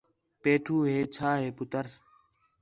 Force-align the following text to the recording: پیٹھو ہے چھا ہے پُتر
پیٹھو 0.41 0.77
ہے 0.89 0.97
چھا 1.15 1.29
ہے 1.41 1.49
پُتر 1.57 1.85